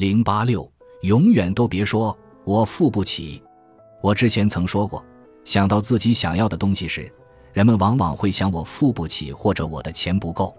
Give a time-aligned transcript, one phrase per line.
[0.00, 0.66] 零八六，
[1.02, 3.42] 永远都别说我付不起。
[4.02, 5.04] 我之前曾说过，
[5.44, 7.12] 想到自己想要的东西时，
[7.52, 10.56] 人们往往会想我付不起或者我的钱不够。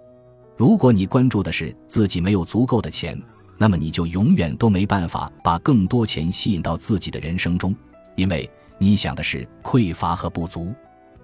[0.55, 3.19] 如果你关注的是自己没有足够的钱，
[3.57, 7.75] 那么你就永远都没办法把更多钱吸引到自己的人生中，
[8.15, 8.47] 因为
[8.77, 10.71] 你想的是匮乏和不足。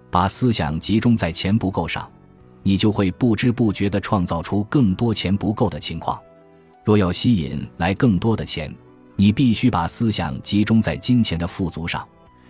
[0.10, 2.12] 把思想集中在钱不够上，
[2.64, 6.20] 你就会不知不觉地创造出更多钱不够的情况。
[6.88, 8.74] 若要吸引来更多的钱，
[9.18, 12.08] 你必须把思想集中在金钱的富足上，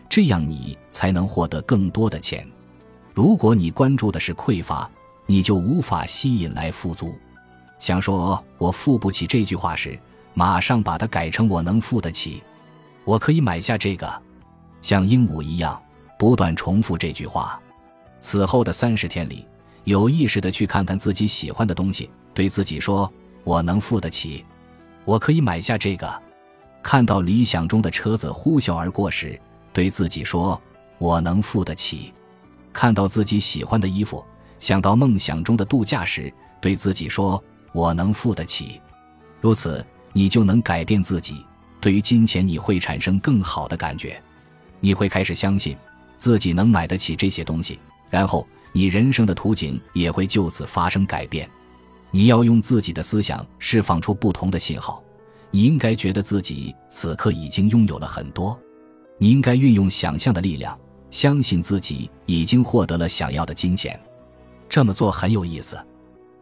[0.07, 2.47] 这样你才能获得更多的钱。
[3.15, 4.87] 如果你关注的是匮乏，
[5.25, 7.15] 你就无法吸引来富足。
[7.79, 9.97] 想说我付不起这句话时，
[10.35, 12.43] 马上把它改成我能付得起。
[13.05, 14.21] 我可以买下这个，
[14.83, 15.81] 像鹦鹉一样
[16.19, 17.59] 不断重复这句话。
[18.19, 19.47] 此后的三十天里，
[19.85, 23.11] 有意识的去看看自己喜欢的东西，对自己说。
[23.47, 24.43] 我能付得起，
[25.05, 26.21] 我可以买下这个。
[26.83, 29.39] 看到理想中的车子呼啸而过时，
[29.71, 30.61] 对自己说
[30.99, 32.11] ：“我能付得起。”
[32.73, 34.21] 看到自己喜欢的衣服，
[34.59, 38.81] 想到梦想中的度假时，对自己说：“我能付得起。”
[39.39, 41.45] 如此，你就能改变自己。
[41.79, 44.21] 对于金钱，你会产生更好的感觉，
[44.81, 45.73] 你会开始相信
[46.17, 51.49] 自己能买得起这些东西，然后你人生的图景也会就此发生改变。
[52.11, 55.03] 你要用自己的思想释放出不同的信号。
[55.49, 58.57] 你应该觉得自己此刻已经拥有了很多。
[59.17, 60.77] 你应该运用想象的力量，
[61.09, 63.99] 相信自己已经获得了想要的金钱。
[64.69, 65.77] 这么做很有意思。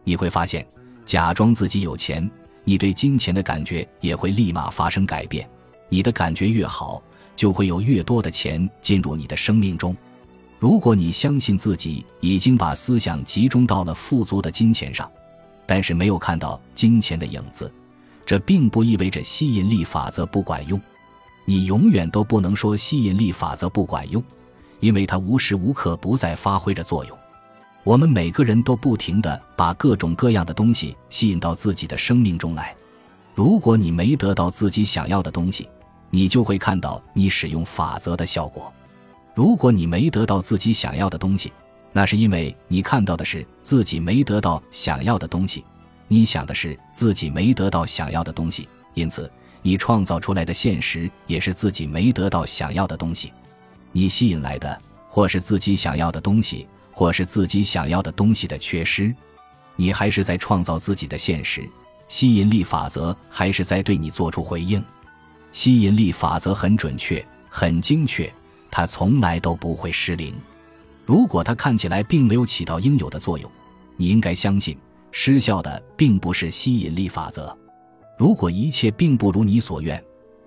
[0.02, 0.66] 你会发现，
[1.04, 2.28] 假装自己有钱，
[2.64, 5.48] 你对金钱的感觉也会立马发生改变。
[5.88, 7.00] 你的感觉越好，
[7.36, 9.96] 就会有越多的钱进入你的生命中。
[10.58, 15.10] 如果你相信自己已经把思想集中到了富足的金钱上，
[15.66, 17.70] 但是没有看到金钱的影子，
[18.24, 20.80] 这并不意味着吸引力法则不管用。
[21.44, 24.22] 你永远都不能说吸引力法则不管用，
[24.80, 27.18] 因为它无时无刻不在发挥着作用。
[27.84, 32.74] 我们每个人都不停地把各种各样的东西吸引到自己的生命中来。
[33.34, 35.68] 如果你没得到自己想要的东西，
[36.10, 38.72] 你就会看到你使用法则的效果。
[39.34, 41.52] 如果你没得到自己想要的东西，
[41.96, 45.64] 那是因为你看到的是自己没得到想要的东西，
[46.08, 53.32] 你想的是自己没得到想要的东西，因此你创造出来的现实也是自己没得到想要的东西。
[53.92, 59.10] 你吸引来的或是自己想要的东西，或是自己想要的东西的缺失，
[59.74, 61.66] 你还是在创造自己的现实。
[62.08, 64.84] 吸引力法则还是在对你做出回应。
[65.50, 68.30] 吸引力法则很准确，很精确，
[68.70, 70.34] 它从来都不会失灵。
[71.06, 73.50] 如果它看起来并没有起到应有的作用，
[73.96, 74.76] 你应该相信
[75.12, 77.56] 失效的并不是吸引力法则。
[78.18, 80.02] 如果一切并不如你所愿，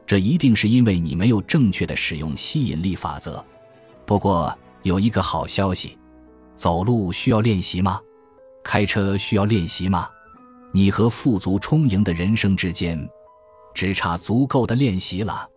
[0.06, 3.44] 这一定是因为你没有正确的使用吸引力法则。
[4.06, 4.53] 不过
[4.84, 5.97] 有一个好消息：
[6.56, 8.02] 走路需要练习吗？
[8.62, 10.09] 开车需要练习吗？
[10.74, 13.08] 你和富足充盈的人生之间，
[13.74, 15.47] 只差足够的练习了。